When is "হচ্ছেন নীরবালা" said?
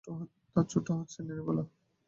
0.93-1.63